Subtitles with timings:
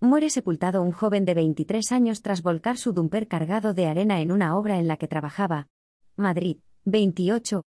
[0.00, 4.30] Muere sepultado un joven de 23 años tras volcar su dumper cargado de arena en
[4.30, 5.66] una obra en la que trabajaba.
[6.14, 7.64] Madrid, 28.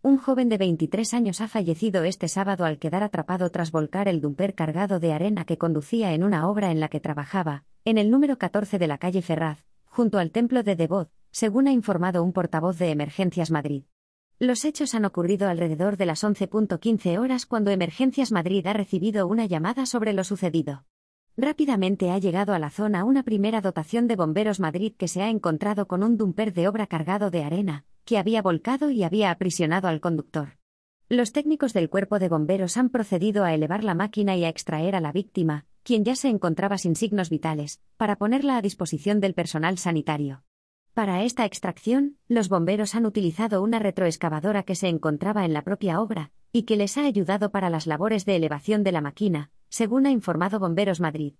[0.00, 4.22] Un joven de 23 años ha fallecido este sábado al quedar atrapado tras volcar el
[4.22, 8.10] dumper cargado de arena que conducía en una obra en la que trabajaba, en el
[8.10, 12.32] número 14 de la calle Ferraz, junto al templo de Devot, según ha informado un
[12.32, 13.84] portavoz de Emergencias Madrid.
[14.38, 19.44] Los hechos han ocurrido alrededor de las 11.15 horas cuando Emergencias Madrid ha recibido una
[19.44, 20.86] llamada sobre lo sucedido.
[21.36, 25.30] Rápidamente ha llegado a la zona una primera dotación de Bomberos Madrid que se ha
[25.30, 29.88] encontrado con un dumper de obra cargado de arena, que había volcado y había aprisionado
[29.88, 30.58] al conductor.
[31.08, 34.94] Los técnicos del cuerpo de bomberos han procedido a elevar la máquina y a extraer
[34.94, 39.34] a la víctima, quien ya se encontraba sin signos vitales, para ponerla a disposición del
[39.34, 40.44] personal sanitario.
[40.94, 46.00] Para esta extracción, los bomberos han utilizado una retroexcavadora que se encontraba en la propia
[46.00, 50.06] obra, y que les ha ayudado para las labores de elevación de la máquina, según
[50.06, 51.34] ha informado Bomberos Madrid.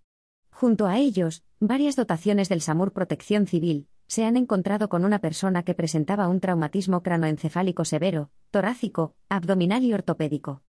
[0.51, 5.63] Junto a ellos, varias dotaciones del SAMUR Protección Civil se han encontrado con una persona
[5.63, 10.65] que presentaba un traumatismo cranoencefálico severo, torácico, abdominal y ortopédico.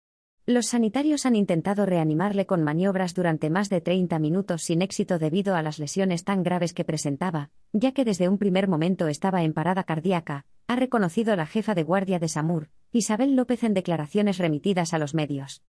[0.46, 5.56] Los sanitarios han intentado reanimarle con maniobras durante más de 30 minutos sin éxito debido
[5.56, 9.52] a las lesiones tan graves que presentaba, ya que desde un primer momento estaba en
[9.52, 14.94] parada cardíaca, ha reconocido la jefa de guardia de SAMUR, Isabel López en declaraciones remitidas
[14.94, 15.64] a los medios.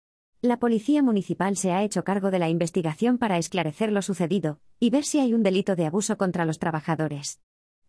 [0.45, 4.89] La Policía Municipal se ha hecho cargo de la investigación para esclarecer lo sucedido y
[4.89, 7.39] ver si hay un delito de abuso contra los trabajadores.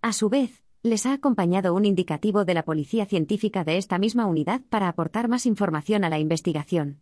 [0.02, 4.27] A su vez, les ha acompañado un indicativo de la Policía Científica de esta misma
[4.27, 7.00] unidad para aportar más información a la investigación.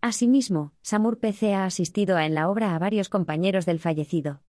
[0.00, 4.40] Asimismo, SAMUR PC ha asistido a en la obra a varios compañeros del fallecido.